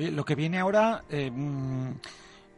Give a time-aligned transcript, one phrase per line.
[0.00, 1.04] lo que viene ahora...
[1.10, 1.90] Eh, mm,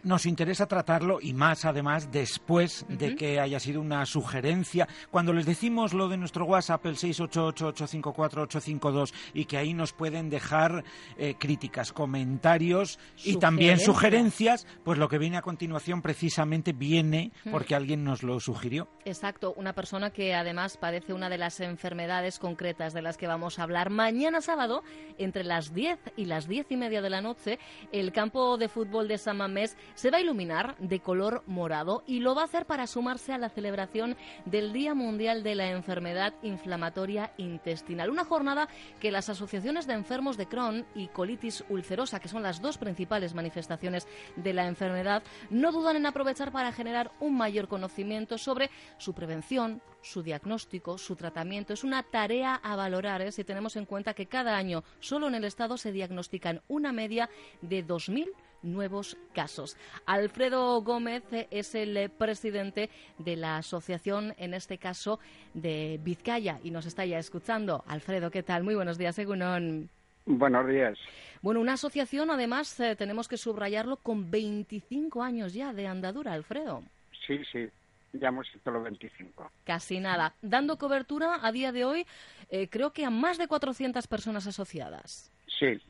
[0.03, 4.89] nos interesa tratarlo y más además después de que haya sido una sugerencia.
[5.11, 10.83] Cuando les decimos lo de nuestro WhatsApp, el 688-854-852, y que ahí nos pueden dejar
[11.17, 17.75] eh, críticas, comentarios y también sugerencias, pues lo que viene a continuación precisamente viene porque
[17.75, 18.89] alguien nos lo sugirió.
[19.05, 23.59] Exacto, una persona que además padece una de las enfermedades concretas de las que vamos
[23.59, 23.91] a hablar.
[23.91, 24.85] Mañana sábado,
[25.19, 27.59] entre las 10 y las 10 y media de la noche,
[27.91, 32.21] el campo de fútbol de San Mamés se va a iluminar de color morado y
[32.21, 36.35] lo va a hacer para sumarse a la celebración del Día Mundial de la Enfermedad
[36.43, 38.11] Inflamatoria Intestinal.
[38.11, 38.69] Una jornada
[39.01, 43.35] que las asociaciones de enfermos de Crohn y colitis ulcerosa, que son las dos principales
[43.35, 49.15] manifestaciones de la enfermedad, no dudan en aprovechar para generar un mayor conocimiento sobre su
[49.15, 51.73] prevención, su diagnóstico, su tratamiento.
[51.73, 53.33] Es una tarea a valorar ¿eh?
[53.33, 57.31] si tenemos en cuenta que cada año solo en el Estado se diagnostican una media
[57.61, 58.29] de 2.000
[58.63, 59.77] nuevos casos.
[60.07, 65.19] Alfredo Gómez es el presidente de la asociación, en este caso
[65.55, 67.85] de Vizcaya, y nos está ya escuchando.
[67.87, 68.65] Alfredo, ¿qué tal?
[68.65, 69.89] Muy buenos días, según.
[70.27, 70.99] Buenos días.
[71.41, 76.85] Bueno, una asociación, además, eh, tenemos que subrayarlo, con 25 años ya de andadura, Alfredo.
[77.27, 77.69] Sí, sí,
[78.13, 79.51] ya hemos hecho los 25.
[79.65, 80.35] Casi nada.
[80.41, 82.07] Dando cobertura a día de hoy,
[82.49, 85.33] eh, creo que a más de 400 personas asociadas.
[85.59, 85.81] Sí,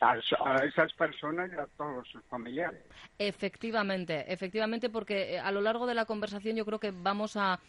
[0.00, 2.80] a, esas personas y a todos sus familiares.
[3.18, 7.60] Efectivamente, efectivamente, porque eh, a lo largo de la conversación yo creo que vamos a,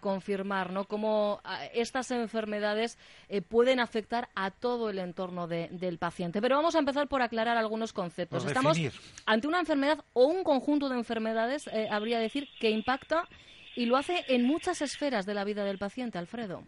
[0.00, 0.84] confirmar ¿no?
[0.84, 1.42] cómo
[1.74, 6.40] estas enfermedades eh, pueden afectar a todo el entorno del paciente.
[6.40, 8.44] Pero vamos a empezar por aclarar algunos conceptos.
[8.46, 8.78] Estamos
[9.26, 13.28] ante una enfermedad o un conjunto de enfermedades, eh, habría decir, que impacta
[13.74, 16.62] y lo hace en muchas esferas de la vida del paciente, Alfredo.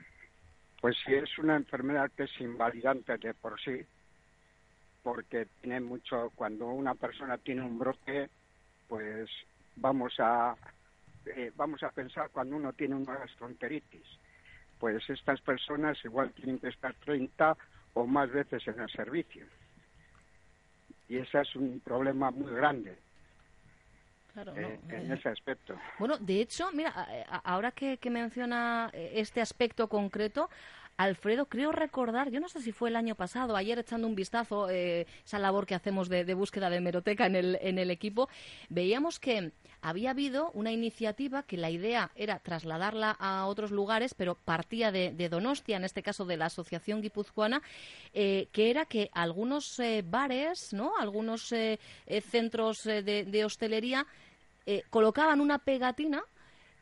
[0.81, 3.87] Pues sí, es una enfermedad que es invalidante de por sí,
[5.04, 8.31] porque tiene mucho, cuando una persona tiene un brote,
[8.88, 9.28] pues
[9.76, 10.56] vamos a,
[11.26, 14.06] eh, vamos a pensar cuando uno tiene una gastroenteritis,
[14.81, 17.54] pues estas personas igual tienen que estar 30
[17.92, 19.44] o más veces en el servicio.
[21.06, 22.97] Y ese es un problema muy grande.
[24.36, 25.78] Eh, en ese aspecto.
[25.98, 26.91] Bueno, de hecho, mira,
[27.44, 30.50] ahora que, que menciona este aspecto concreto,
[30.97, 34.71] Alfredo, creo recordar, yo no sé si fue el año pasado, ayer echando un vistazo,
[34.71, 38.28] eh, esa labor que hacemos de, búsqueda de hemeroteca en el, equipo,
[38.69, 44.37] veíamos que había habido una iniciativa que la idea era trasladarla a otros lugares, pero
[44.37, 47.60] partía de, Donostia, en este caso de la Asociación Guipuzcoana,
[48.12, 50.93] eh, que era que algunos eh, bares, ¿no?
[50.99, 51.53] algunos
[52.31, 54.06] centros de, de hostelería
[54.91, 56.25] colocaban una pegatina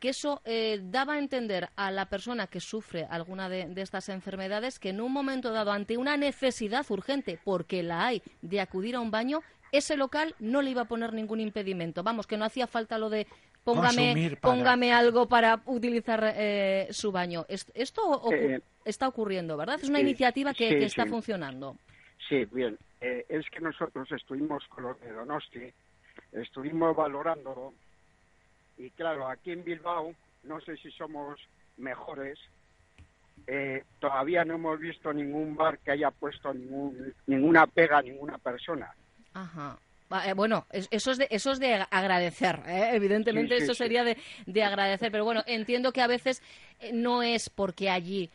[0.03, 4.81] que eso eh, daba a entender a la persona que sufre alguna de, estas enfermedades
[4.81, 9.01] que en un momento dado, ante una necesidad urgente, porque la hay, de acudir a
[9.01, 12.03] un baño, ese local no le iba a poner ningún impedimento.
[12.03, 13.29] Vamos, que no hacía falta lo de
[13.63, 17.47] póngame, póngame algo para utilizar eh, su baño.
[17.49, 19.79] Esto eh, está ocurriendo, ¿verdad?
[19.81, 21.77] Es una iniciativa que, está funcionando.
[22.29, 22.77] Sí, bien.
[23.01, 25.73] es que nosotros estuvimos con los de Donosti,
[26.33, 27.73] estuvimos valorando
[28.77, 31.41] y claro, aquí en Bilbao, no sé si somos
[31.77, 32.39] mejores,
[33.47, 38.39] eh, todavía no hemos visto ningún bar que haya puesto ningún, ninguna pega a ninguna
[38.39, 38.93] persona.
[39.35, 39.79] Ajá.
[40.27, 42.91] Eh, bueno, eso es de, eso es de agradecer, ¿eh?
[42.93, 44.17] evidentemente eso sería de,
[44.47, 46.43] de, agradecer, pero bueno, entiendo que a veces
[46.81, 48.31] eh, no es porque allí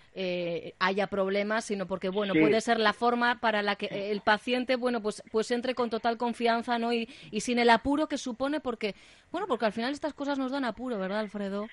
[0.80, 5.02] haya problemas, sino porque, bueno, puede ser la forma para la que el paciente, bueno,
[5.02, 6.92] pues, pues entre con total confianza, ¿no?
[6.94, 8.96] Y, y sin el apuro que supone, porque,
[9.32, 11.68] bueno, porque al final estas cosas nos dan apuro, ¿verdad, Alfredo?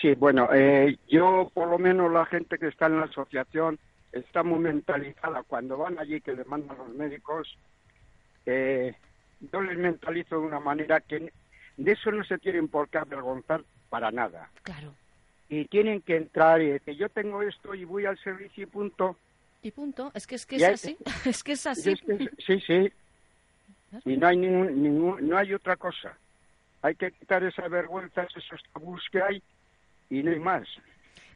[0.00, 0.48] Sí, bueno,
[1.08, 3.78] yo por lo menos la gente que está en la asociación
[4.12, 7.58] está muy mentalizada cuando van allí que le mandan los médicos.
[8.46, 8.94] Eh,
[9.40, 11.32] yo les mentalizo de una manera que
[11.76, 14.50] de eso no se tienen por qué avergonzar para nada.
[14.62, 14.94] Claro.
[15.48, 19.16] Y tienen que entrar y decir, yo tengo esto y voy al servicio y punto.
[19.62, 20.10] Y punto.
[20.14, 20.96] Es que es, que es así.
[21.24, 21.96] es que es así.
[22.46, 22.92] sí, sí.
[24.04, 26.16] Y no hay, ningún, ningún, no hay otra cosa.
[26.82, 29.42] Hay que quitar esa vergüenza, esos tabús que hay
[30.10, 30.68] y no hay más.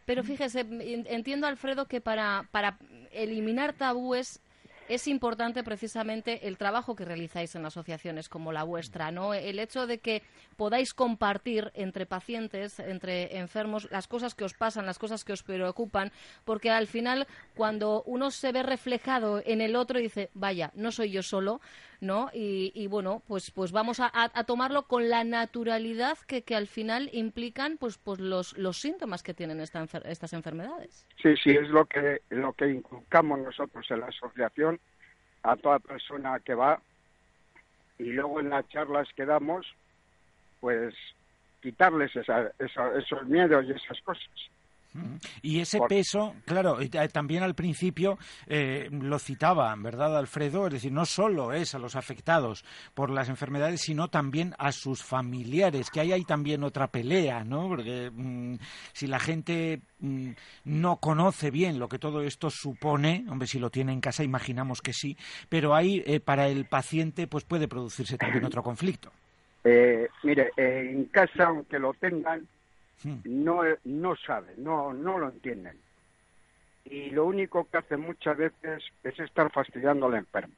[0.04, 2.76] Pero fíjese, entiendo, Alfredo, que para, para
[3.12, 4.40] eliminar tabúes
[4.94, 9.34] es importante precisamente el trabajo que realizáis en asociaciones como la vuestra, ¿no?
[9.34, 10.22] El hecho de que
[10.56, 15.42] podáis compartir entre pacientes, entre enfermos, las cosas que os pasan, las cosas que os
[15.42, 16.12] preocupan,
[16.44, 20.92] porque al final cuando uno se ve reflejado en el otro y dice, vaya, no
[20.92, 21.60] soy yo solo,
[22.02, 22.30] ¿no?
[22.34, 24.10] Y, bueno, pues, pues vamos a,
[24.44, 29.34] tomarlo con la naturalidad que, que al final implican pues, pues los, los síntomas que
[29.34, 31.06] tienen esta estas enfermedades.
[31.22, 34.80] Sí, sí, es lo que, lo que inculcamos nosotros en la asociación
[35.44, 36.82] a toda persona que va
[37.98, 39.64] y luego en las charlas que damos,
[40.60, 40.94] pues
[41.62, 44.50] quitarles esos miedos y esas cosas.
[45.40, 50.66] Y ese peso, claro, eh, también al principio eh, lo citaba, ¿verdad, Alfredo?
[50.66, 55.02] Es decir, no solo es a los afectados por las enfermedades, sino también a sus
[55.02, 57.68] familiares, que ahí hay también otra pelea, ¿no?
[57.68, 58.56] Porque mm,
[58.92, 60.30] si la gente mm,
[60.64, 64.82] no conoce bien lo que todo esto supone, hombre, si lo tiene en casa, imaginamos
[64.82, 65.16] que sí,
[65.48, 69.10] pero ahí eh, para el paciente pues puede producirse también otro conflicto.
[70.22, 72.46] mire, en casa, aunque lo tengan.
[73.24, 75.78] No, no saben, no, no lo entienden.
[76.84, 80.54] Y lo único que hacen muchas veces es estar fastidiando al enfermo.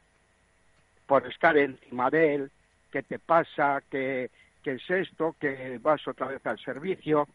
[1.07, 2.51] Por estar encima de él,
[2.91, 4.31] qué te pasa, qué,
[4.65, 7.29] es esto, que vas otra vez al servicio.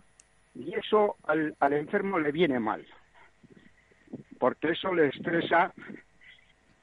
[0.56, 2.86] Y eso al, al enfermo le viene mal.
[4.40, 5.72] Porque eso le estresa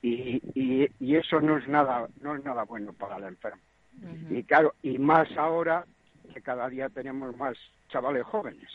[0.02, 3.60] y, y, y, eso no es nada no es nada bueno para el enfermo
[4.30, 5.84] y claro y más ahora
[6.36, 7.56] que cada día tenemos más
[7.88, 8.68] chavales jóvenes.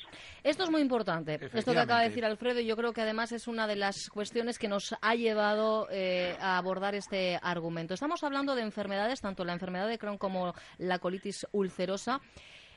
[0.44, 3.32] Esto es muy importante, esto que acaba de decir Alfredo, y yo creo que además
[3.34, 7.94] es una de las cuestiones que nos ha llevado eh, a abordar este argumento.
[7.94, 12.20] Estamos hablando de enfermedades, tanto la enfermedad de Crohn como la colitis ulcerosa.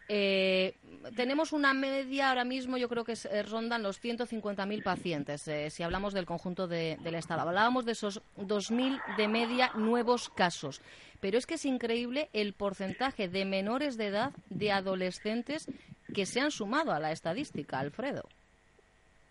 [0.09, 0.75] Eh,
[1.17, 6.13] tenemos una media ahora mismo, yo creo que eh, rondan los 150.000 pacientes, si hablamos
[6.13, 7.43] del conjunto del Estado.
[7.43, 10.81] Hablábamos de esos 2.000 de media nuevos casos
[11.25, 15.67] pero es que es increíble el porcentaje de menores de edad, de adolescentes
[16.13, 18.29] que se han sumado a la estadística, Alfredo.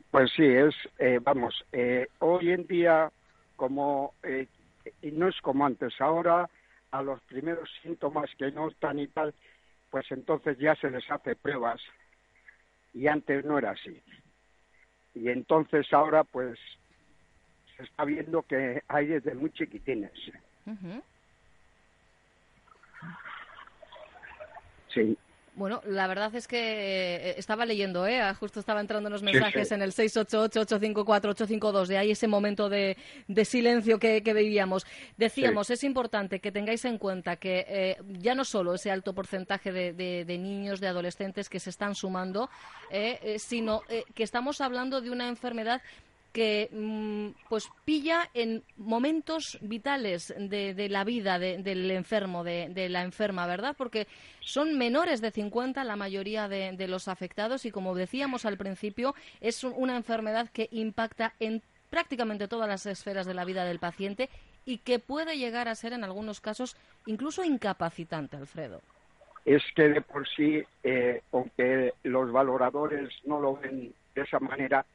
[0.09, 3.11] Pues sí, es, eh, vamos, eh, hoy en día,
[3.55, 4.47] como eh,
[5.03, 6.49] no es como antes, ahora
[6.89, 9.31] a los primeros síntomas que no están y tal,
[9.93, 11.79] pues entonces ya se les hace pruebas
[12.95, 14.01] y antes no era así.
[15.13, 16.57] Y entonces ahora pues
[17.77, 20.11] se está viendo que hay desde muy chiquitines.
[24.87, 25.15] Sí.
[25.55, 28.19] Bueno, la verdad es que eh, estaba leyendo, ¿eh?
[28.19, 32.97] Ah, justo estaba entrando unos mensajes en el 688-854-852, de ahí ese momento de,
[33.45, 34.87] silencio que, vivíamos.
[35.15, 39.71] Decíamos, es importante que tengáis en cuenta que eh, ya no solo ese alto porcentaje
[39.71, 42.49] de, niños, de adolescentes que se están sumando,
[42.89, 43.83] eh, sino
[44.15, 45.83] que estamos hablando de una enfermedad
[46.33, 53.45] que mm, pues pilla en momentos vitales de, la vida del enfermo, de, la enferma,
[53.45, 53.75] ¿verdad?
[53.77, 54.07] Porque
[54.41, 59.63] son menores de 50 la mayoría de, los afectados y como decíamos al principio, es
[59.63, 64.29] una enfermedad que impacta en prácticamente todas las esferas de la vida del paciente
[64.65, 66.75] y que puede llegar a ser en algunos casos
[67.05, 68.81] incluso incapacitante, Alfredo.
[69.45, 74.85] Es que de por sí, eh, aunque los valoradores no lo ven de esa manera,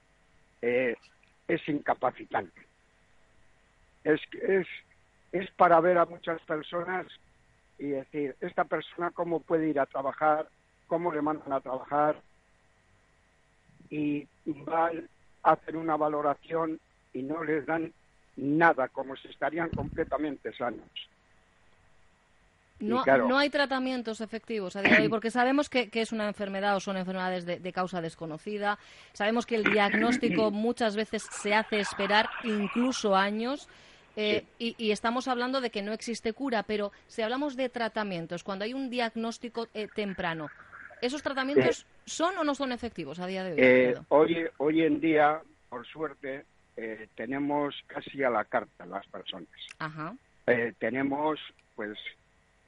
[0.63, 0.97] eh,
[1.49, 2.61] es incapacitante.
[4.05, 4.67] Es, es,
[5.33, 7.07] es para ver a muchas personas
[7.79, 10.49] y decir, esta persona cómo puede ir a trabajar,
[10.87, 12.21] cómo le mandan a trabajar
[13.91, 15.09] y van
[15.43, 16.79] a hacer una valoración
[17.13, 17.93] y no les dan
[18.37, 20.89] nada, como si estarían completamente sanos.
[22.81, 26.77] No, no hay tratamientos efectivos a día de hoy porque sabemos que, es una enfermedad
[26.77, 28.79] o son enfermedades de, causa desconocida.
[29.13, 33.69] Sabemos que el diagnóstico muchas veces se hace esperar incluso años.
[34.17, 38.65] Eh, y, estamos hablando de que no existe cura, pero si hablamos de tratamientos, cuando
[38.65, 40.49] hay un diagnóstico eh, temprano,
[41.01, 43.59] ¿esos tratamientos son o no son efectivos a día de hoy?
[43.61, 46.45] Eh, hoy, hoy en día, por suerte,
[47.15, 49.49] tenemos casi a la carta las personas.
[49.79, 50.15] Ajá.
[50.79, 51.39] tenemos,
[51.77, 51.97] pues,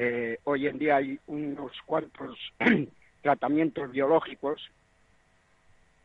[0.03, 2.39] eh, hoy en día hay unos cuantos
[3.23, 4.59] tratamientos biológicos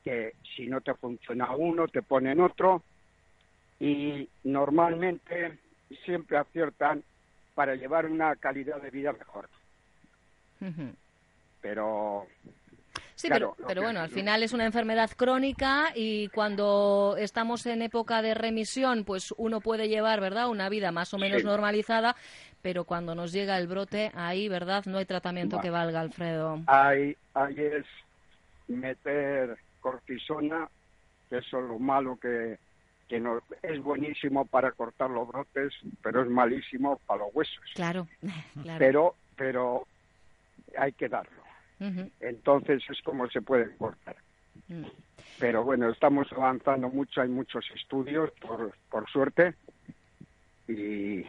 [0.03, 2.83] que si no te funciona uno, te ponen otro
[3.79, 5.57] y normalmente
[6.03, 7.05] siempre aciertan
[7.53, 9.47] para llevar una calidad de vida mejor.
[11.61, 12.27] Pero
[13.15, 18.33] Sí, pero, bueno, al final es una enfermedad crónica y cuando estamos en época de
[18.33, 22.17] remisión, pues uno puede llevar, ¿verdad?, una vida más o menos normalizada,
[22.65, 24.83] pero cuando nos llega el brote, ahí, ¿verdad?
[24.87, 26.63] No hay tratamiento que valga, Alfredo.
[26.65, 27.85] Ahí, ahí es
[28.67, 30.67] meter cortisona,
[31.29, 32.57] que eso es lo malo que,
[33.07, 37.63] que no, es buenísimo para cortar los brotes, pero es malísimo para los huesos.
[37.75, 38.07] Claro,
[38.63, 38.79] claro.
[38.79, 39.87] Pero, pero
[40.75, 41.43] hay que darlo.
[42.19, 44.15] Entonces es como se puede cortar.
[44.69, 44.85] Mm.
[45.37, 49.53] Pero bueno, estamos avanzando mucho, hay muchos estudios, por, por suerte,
[50.67, 51.25] y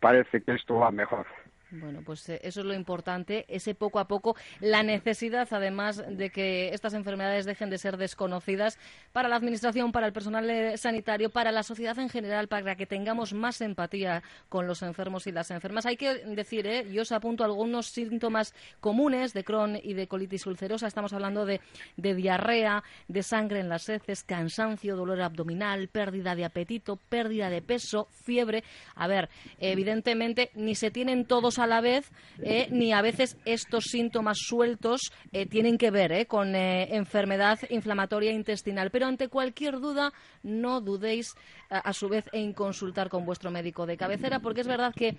[0.00, 1.26] parece que esto va mejor.
[1.72, 6.30] Bueno, pues eh, eso es lo importante, ese poco a poco, la necesidad además de
[6.30, 8.78] que estas enfermedades dejen de ser desconocidas
[9.12, 12.86] para la Administración, para el personal eh, sanitario, para la sociedad en general, para que
[12.86, 15.86] tengamos más empatía con los enfermos y las enfermas.
[15.86, 16.86] Hay que decir, ¿eh?
[16.92, 20.86] yo os apunto algunos síntomas comunes de Crohn y de colitis ulcerosa.
[20.86, 21.60] Estamos hablando de,
[21.96, 27.60] de diarrea, de sangre en las heces, cansancio, dolor abdominal, pérdida de apetito, pérdida de
[27.60, 28.62] peso, fiebre.
[28.94, 32.10] A ver, evidentemente ni se tienen todos la vez,
[32.42, 38.32] eh, ni a veces estos síntomas sueltos eh, tienen que ver eh, con enfermedad inflamatoria
[38.32, 38.90] intestinal.
[38.90, 41.34] Pero ante cualquier duda, no dudéis
[41.68, 45.16] a, su vez en consultar con vuestro médico de cabecera, porque es verdad que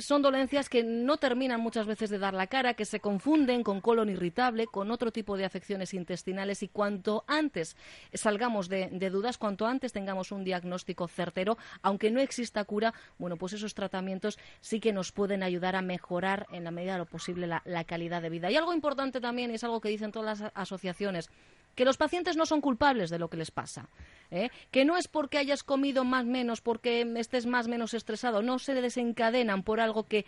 [0.00, 3.80] son dolencias que no terminan muchas veces de dar la cara, que se confunden con
[3.80, 7.76] colon irritable, con otro tipo de afecciones intestinales y cuanto antes
[8.12, 13.36] salgamos de, de dudas, cuanto antes tengamos un diagnóstico certero, aunque no exista cura, bueno,
[13.36, 16.98] pues esos tratamientos sí que nos pueden ayudar ayudar a mejorar en la medida de
[16.98, 18.50] lo posible la, calidad de vida.
[18.50, 21.30] Y algo importante también, es algo que dicen todas las asociaciones,
[21.74, 23.88] que los pacientes no son culpables de lo que les pasa.
[24.30, 24.50] ¿eh?
[24.70, 28.74] Que no es porque hayas comido más menos, porque estés más menos estresado, no se
[28.74, 30.26] desencadenan por algo que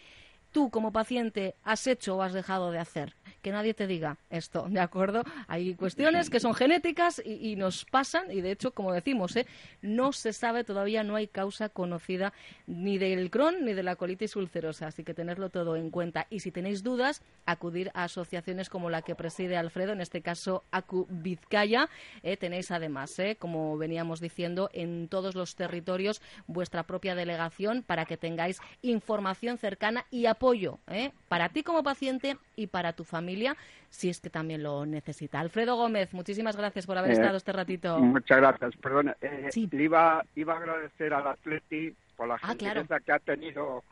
[0.52, 3.14] tú como paciente has hecho o has dejado de hacer.
[3.40, 5.24] Que nadie te diga esto, ¿de acuerdo?
[5.48, 9.46] Hay cuestiones que son genéticas y, nos pasan y de hecho, como decimos, ¿eh?
[9.80, 12.32] no se sabe todavía, no hay causa conocida
[12.68, 16.28] ni del Crohn ni de la colitis ulcerosa, así que tenerlo todo en cuenta.
[16.30, 20.62] Y si tenéis dudas, acudir a asociaciones como la que preside Alfredo, en este caso
[20.70, 21.88] ACU Vizcaya.
[22.22, 22.36] ¿eh?
[22.36, 23.36] tenéis además, ¿eh?
[23.38, 30.06] como veníamos diciendo, en todos los territorios vuestra propia delegación para que tengáis información cercana
[30.10, 31.12] y apoyo apoyo ¿eh?
[31.28, 33.56] para ti como paciente y para tu familia,
[33.90, 35.38] si es que también lo necesita.
[35.38, 38.00] Alfredo Gómez, muchísimas gracias por haber eh, estado este ratito.
[38.00, 38.76] Muchas gracias.
[38.78, 43.84] Perdón, eh, iba, iba a agradecer al Atleti por la ah, gentileza que ha tenido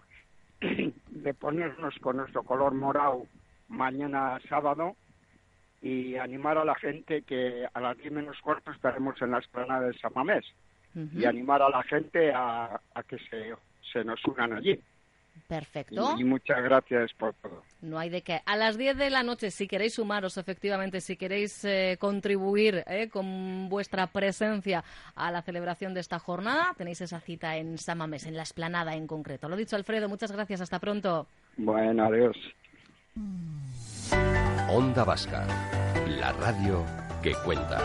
[0.60, 3.26] de ponernos con nuestro color morado
[3.68, 4.96] mañana sábado
[5.80, 9.86] y animar a la gente que a las 10 menos cuarto estaremos en la esplanada
[9.86, 10.44] de Samamés
[11.16, 13.54] y animar a la gente a, a que se,
[13.92, 14.80] se nos unan allí.
[15.50, 16.14] Perfecto.
[16.16, 17.64] Y, muchas gracias por todo.
[17.82, 18.40] No hay de qué.
[18.46, 23.08] A las 10 de la noche, si queréis sumaros, efectivamente, si queréis eh, contribuir eh,
[23.08, 24.84] con vuestra presencia
[25.16, 29.08] a la celebración de esta jornada, tenéis esa cita en Samames, en la esplanada en
[29.08, 29.48] concreto.
[29.48, 30.60] Lo dicho, Alfredo, muchas gracias.
[30.60, 31.26] Hasta pronto.
[31.56, 32.36] Bueno, adiós.
[34.70, 35.44] Onda Vasca,
[36.06, 36.84] la radio
[37.24, 37.80] que cuenta.